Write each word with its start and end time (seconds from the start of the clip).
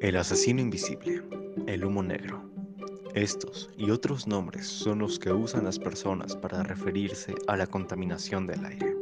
El 0.00 0.16
asesino 0.16 0.60
invisible, 0.60 1.24
el 1.66 1.84
humo 1.84 2.04
negro. 2.04 2.40
Estos 3.14 3.68
y 3.76 3.90
otros 3.90 4.28
nombres 4.28 4.68
son 4.68 5.00
los 5.00 5.18
que 5.18 5.32
usan 5.32 5.64
las 5.64 5.80
personas 5.80 6.36
para 6.36 6.62
referirse 6.62 7.34
a 7.48 7.56
la 7.56 7.66
contaminación 7.66 8.46
del 8.46 8.64
aire, 8.64 8.96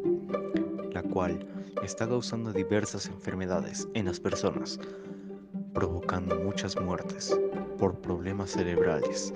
la 0.93 1.03
cual 1.03 1.46
está 1.82 2.09
causando 2.09 2.51
diversas 2.51 3.09
enfermedades 3.09 3.87
en 3.92 4.06
las 4.06 4.19
personas, 4.19 4.81
provocando 5.74 6.35
muchas 6.37 6.81
muertes 6.81 7.38
por 7.76 8.01
problemas 8.01 8.53
cerebrales, 8.53 9.35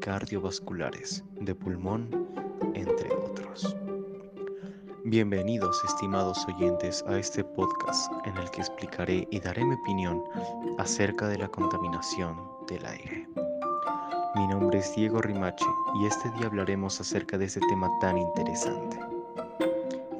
cardiovasculares, 0.00 1.22
de 1.38 1.54
pulmón, 1.54 2.08
entre 2.74 3.10
otros. 3.14 3.76
Bienvenidos 5.06 5.84
estimados 5.84 6.46
oyentes 6.48 7.04
a 7.06 7.18
este 7.18 7.44
podcast 7.44 8.10
en 8.24 8.38
el 8.38 8.50
que 8.50 8.62
explicaré 8.62 9.28
y 9.30 9.38
daré 9.38 9.62
mi 9.62 9.74
opinión 9.74 10.24
acerca 10.78 11.28
de 11.28 11.36
la 11.36 11.46
contaminación 11.46 12.34
del 12.66 12.86
aire. 12.86 13.28
Mi 14.34 14.46
nombre 14.46 14.78
es 14.78 14.96
Diego 14.96 15.20
Rimache 15.20 15.66
y 16.00 16.06
este 16.06 16.30
día 16.30 16.46
hablaremos 16.46 16.98
acerca 17.02 17.36
de 17.36 17.44
este 17.44 17.60
tema 17.68 17.90
tan 18.00 18.16
interesante. 18.16 18.98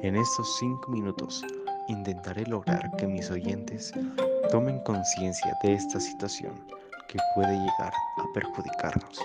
En 0.03 0.15
estos 0.17 0.55
cinco 0.59 0.91
minutos 0.91 1.43
intentaré 1.87 2.45
lograr 2.45 2.91
que 2.97 3.07
mis 3.07 3.31
oyentes 3.31 3.91
tomen 4.51 4.79
conciencia 4.81 5.57
de 5.63 5.73
esta 5.73 5.99
situación 5.99 6.53
que 7.07 7.17
puede 7.33 7.57
llegar 7.57 7.91
a 8.17 8.33
perjudicarnos. 8.35 9.19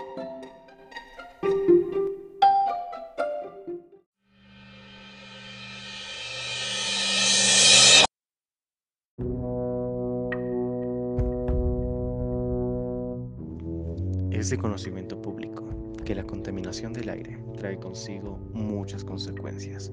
Es 14.41 14.48
de 14.48 14.56
conocimiento 14.56 15.20
público 15.20 15.69
que 16.02 16.14
la 16.14 16.24
contaminación 16.24 16.94
del 16.94 17.10
aire 17.10 17.38
trae 17.58 17.78
consigo 17.78 18.38
muchas 18.55 19.05
consecuencias 19.05 19.92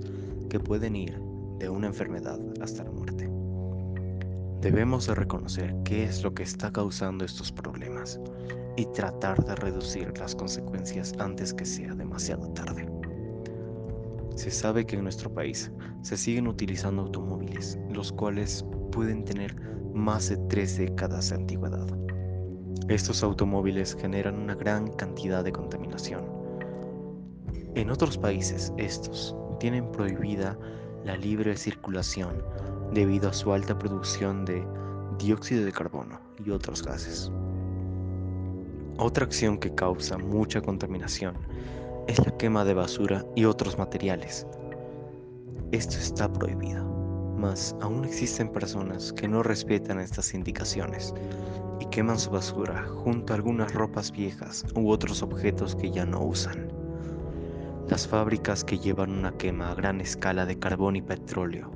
que 0.50 0.58
pueden 0.58 0.96
ir 0.96 1.20
de 1.60 1.68
una 1.68 1.88
enfermedad 1.88 2.40
hasta 2.62 2.86
la 2.86 2.92
muerte. 2.92 3.30
Debemos 4.62 5.06
de 5.06 5.16
reconocer 5.16 5.76
qué 5.84 6.06
es 6.06 6.24
lo 6.24 6.34
que 6.34 6.44
está 6.44 6.72
causando 6.72 7.26
estos 7.26 7.52
problemas 7.52 8.22
y 8.78 8.86
tratar 8.94 9.44
de 9.44 9.54
reducir 9.56 10.18
las 10.18 10.34
consecuencias 10.34 11.14
antes 11.20 11.54
que 11.54 11.66
sea 11.66 11.94
demasiado 11.94 12.48
tarde. 12.54 12.88
Se 14.36 14.50
sabe 14.50 14.86
que 14.86 14.96
en 14.96 15.04
nuestro 15.04 15.30
país 15.30 15.74
se 16.04 16.16
siguen 16.16 16.48
utilizando 16.48 17.02
automóviles, 17.02 17.78
los 17.90 18.14
cuales 18.14 18.64
pueden 18.94 19.26
tener 19.26 19.54
más 19.94 20.30
de 20.30 20.38
tres 20.48 20.78
décadas 20.78 21.32
de 21.32 21.36
antigüedad 21.36 21.86
estos 22.90 23.24
automóviles 23.24 23.96
generan 24.00 24.36
una 24.36 24.56
gran 24.56 24.88
cantidad 24.94 25.44
de 25.44 25.52
contaminación. 25.52 26.26
En 27.76 27.92
otros 27.92 28.18
países, 28.18 28.74
estos 28.78 29.36
tienen 29.60 29.92
prohibida 29.92 30.58
la 31.04 31.16
libre 31.16 31.56
circulación 31.56 32.44
debido 32.94 33.30
a 33.30 33.34
su 33.34 33.54
alta 33.54 33.78
producción 33.78 34.46
de 34.46 34.66
dióxido 35.18 35.66
de 35.66 35.72
carbono 35.72 36.20
y 36.44 36.50
otros 36.52 36.84
gases. 36.84 37.32
Otra 38.98 39.26
acción 39.26 39.58
que 39.58 39.74
causa 39.76 40.18
mucha 40.18 40.62
contaminación 40.62 41.38
es 42.08 42.26
la 42.26 42.36
quema 42.38 42.66
de 42.66 42.74
basura 42.74 43.24
y 43.36 43.46
otros 43.46 43.78
materiales. 43.78 44.48
Esto 45.72 45.98
está 45.98 46.32
prohibido, 46.32 46.84
mas 47.38 47.76
aún 47.82 48.04
existen 48.04 48.50
personas 48.52 49.14
que 49.14 49.28
no 49.28 49.44
respetan 49.44 50.00
estas 50.00 50.34
indicaciones 50.34 51.14
y 51.80 51.86
queman 51.86 52.18
su 52.18 52.32
basura 52.32 52.86
junto 52.88 53.32
a 53.32 53.36
algunas 53.36 53.74
ropas 53.74 54.12
viejas 54.12 54.66
u 54.76 54.90
otros 54.90 55.22
objetos 55.22 55.76
que 55.76 55.92
ya 55.92 56.06
no 56.06 56.24
usan. 56.24 56.68
Las 57.90 58.08
fábricas 58.08 58.64
que 58.64 58.80
llevan 58.80 59.12
una 59.12 59.32
quema 59.38 59.72
a 59.72 59.76
gran 59.76 60.02
escala 60.02 60.46
de 60.46 60.58
carbón 60.58 60.96
y 60.96 61.02
petróleo. 61.02 61.72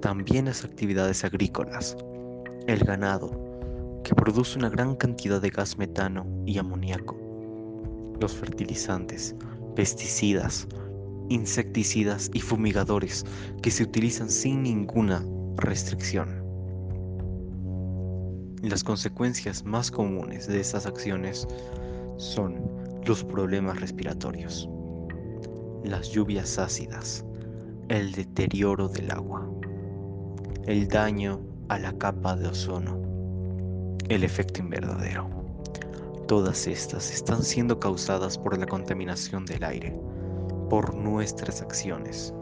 También 0.00 0.46
las 0.46 0.64
actividades 0.64 1.24
agrícolas. 1.24 1.96
El 2.66 2.80
ganado, 2.80 3.30
que 4.02 4.14
produce 4.14 4.58
una 4.58 4.68
gran 4.68 4.96
cantidad 4.96 5.40
de 5.40 5.50
gas 5.50 5.78
metano 5.78 6.26
y 6.44 6.58
amoníaco. 6.58 7.16
Los 8.20 8.34
fertilizantes, 8.34 9.36
pesticidas, 9.76 10.66
insecticidas 11.28 12.30
y 12.34 12.40
fumigadores 12.40 13.24
que 13.62 13.70
se 13.70 13.84
utilizan 13.84 14.30
sin 14.30 14.62
ninguna 14.62 15.24
restricción. 15.56 16.42
Las 18.62 18.84
consecuencias 18.84 19.64
más 19.64 19.90
comunes 19.90 20.46
de 20.46 20.60
estas 20.60 20.86
acciones 20.86 21.48
son 22.16 22.62
los 23.04 23.24
problemas 23.24 23.80
respiratorios, 23.80 24.68
las 25.84 26.10
lluvias 26.10 26.58
ácidas, 26.58 27.24
el 27.88 28.12
deterioro 28.12 28.88
del 28.88 29.10
agua, 29.10 29.50
el 30.66 30.86
daño 30.86 31.40
a 31.68 31.78
la 31.78 31.92
capa 31.98 32.36
de 32.36 32.46
ozono, 32.46 33.00
el 34.08 34.22
efecto 34.22 34.60
invernadero. 34.60 35.28
Todas 36.28 36.66
estas 36.68 37.10
están 37.10 37.42
siendo 37.42 37.80
causadas 37.80 38.38
por 38.38 38.56
la 38.56 38.66
contaminación 38.66 39.44
del 39.44 39.64
aire, 39.64 39.98
por 40.72 40.94
nuestras 40.94 41.60
acciones. 41.60 42.32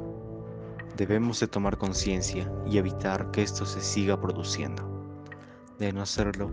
Debemos 0.96 1.40
de 1.40 1.48
tomar 1.48 1.76
conciencia 1.76 2.48
y 2.64 2.78
evitar 2.78 3.28
que 3.32 3.42
esto 3.42 3.66
se 3.66 3.80
siga 3.80 4.20
produciendo. 4.20 4.88
De 5.80 5.92
no 5.92 6.02
hacerlo, 6.02 6.48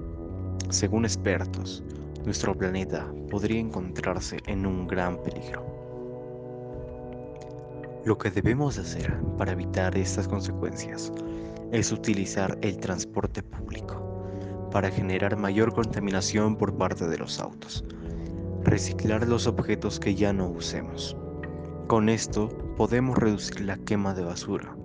según 0.71 1.05
expertos, 1.05 1.83
nuestro 2.25 2.57
planeta 2.57 3.05
podría 3.29 3.59
encontrarse 3.59 4.39
en 4.47 4.65
un 4.65 4.87
gran 4.87 5.21
peligro. 5.21 5.63
Lo 8.05 8.17
que 8.17 8.31
debemos 8.31 8.79
hacer 8.79 9.15
para 9.37 9.51
evitar 9.51 9.95
estas 9.95 10.27
consecuencias 10.27 11.13
es 11.71 11.91
utilizar 11.91 12.57
el 12.63 12.77
transporte 12.79 13.43
público 13.43 14.69
para 14.71 14.89
generar 14.89 15.37
mayor 15.37 15.71
contaminación 15.75 16.55
por 16.55 16.75
parte 16.75 17.07
de 17.07 17.19
los 17.19 17.39
autos, 17.39 17.85
reciclar 18.63 19.27
los 19.27 19.45
objetos 19.45 19.99
que 19.99 20.15
ya 20.15 20.33
no 20.33 20.49
usemos. 20.49 21.15
Con 21.87 22.09
esto 22.09 22.49
podemos 22.75 23.17
reducir 23.17 23.61
la 23.61 23.77
quema 23.77 24.13
de 24.13 24.25
basura, 24.25 24.75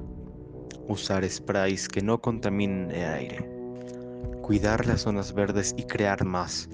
usar 0.87 1.29
sprays 1.29 1.89
que 1.89 2.01
no 2.01 2.21
contaminen 2.21 2.93
el 2.93 3.09
aire, 3.09 3.51
cuidar 4.41 4.87
las 4.87 5.01
zonas 5.01 5.35
verdes 5.35 5.75
y 5.77 5.83
crear 5.83 6.25
más. 6.25 6.69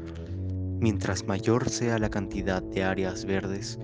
Mientras 0.81 1.27
mayor 1.27 1.71
sea 1.71 1.99
la 1.99 2.11
cantidad 2.11 2.63
de 2.63 2.85
áreas 2.85 3.25
verdes, 3.25 3.79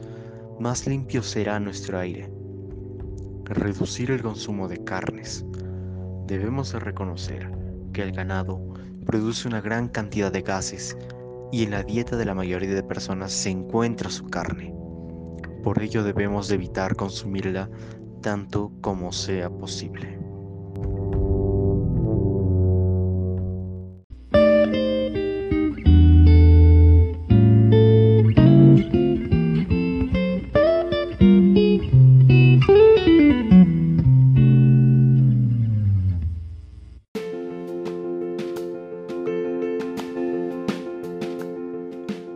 más 0.61 0.87
limpio 0.87 1.23
será 1.23 1.59
nuestro 1.59 1.99
aire. 1.99 2.31
Reducir 3.45 4.11
el 4.11 4.21
consumo 4.21 4.69
de 4.69 4.85
carnes. 4.85 5.47
Debemos 6.27 6.75
reconocer 6.75 7.51
que 7.95 8.03
el 8.03 8.13
ganado 8.13 8.61
produce 9.07 9.49
una 9.49 9.63
gran 9.63 9.89
cantidad 9.89 10.31
de 10.31 10.43
gases 10.43 10.95
y 11.51 11.63
en 11.63 11.71
la 11.71 11.83
dieta 11.83 12.19
de 12.19 12.27
la 12.27 12.35
mayoría 12.35 12.75
de 12.75 12.83
personas 12.83 13.33
se 13.33 13.49
encuentra 13.49 14.11
su 14.11 14.27
carne. 14.27 14.84
Por 15.65 15.83
ello 15.83 16.05
debemos 16.05 16.49
de 16.49 16.57
evitar 16.57 16.95
consumirla 16.95 17.71
tanto 18.21 18.71
como 18.83 19.13
sea 19.13 19.49
posible. 19.49 20.19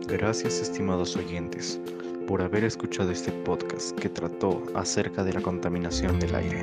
Gracias 0.07 0.61
estimados 0.61 1.15
oyentes 1.15 1.79
por 2.29 2.43
haber 2.43 2.63
escuchado 2.63 3.09
este 3.09 3.31
podcast 3.31 3.97
que 3.97 4.07
trató 4.07 4.61
acerca 4.75 5.23
de 5.23 5.33
la 5.33 5.41
contaminación 5.41 6.19
del 6.19 6.35
aire. 6.35 6.61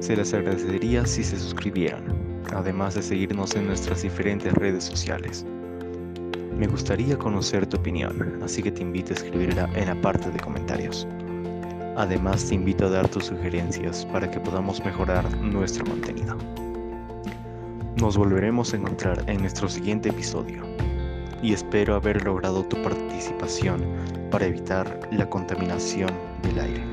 Se 0.00 0.16
les 0.16 0.34
agradecería 0.34 1.06
si 1.06 1.22
se 1.22 1.38
suscribieran, 1.38 2.02
además 2.52 2.96
de 2.96 3.02
seguirnos 3.02 3.54
en 3.54 3.68
nuestras 3.68 4.02
diferentes 4.02 4.52
redes 4.54 4.82
sociales. 4.82 5.46
Me 6.58 6.66
gustaría 6.66 7.16
conocer 7.16 7.68
tu 7.68 7.76
opinión, 7.76 8.40
así 8.42 8.64
que 8.64 8.72
te 8.72 8.82
invito 8.82 9.12
a 9.12 9.16
escribirla 9.16 9.70
en 9.76 9.86
la 9.86 10.00
parte 10.00 10.28
de 10.28 10.40
comentarios. 10.40 11.06
Además 11.96 12.44
te 12.48 12.56
invito 12.56 12.86
a 12.86 12.90
dar 12.90 13.06
tus 13.06 13.26
sugerencias 13.26 14.04
para 14.06 14.28
que 14.28 14.40
podamos 14.40 14.84
mejorar 14.84 15.24
nuestro 15.36 15.84
contenido. 15.84 16.36
Nos 17.96 18.16
volveremos 18.16 18.74
a 18.74 18.76
encontrar 18.76 19.22
en 19.28 19.40
nuestro 19.42 19.68
siguiente 19.68 20.08
episodio 20.08 20.64
y 21.42 21.52
espero 21.52 21.96
haber 21.96 22.24
logrado 22.24 22.64
tu 22.64 22.80
participación 22.82 23.84
para 24.30 24.46
evitar 24.46 25.00
la 25.10 25.28
contaminación 25.28 26.10
del 26.42 26.58
aire. 26.60 26.84